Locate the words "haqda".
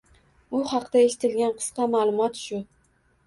0.69-1.03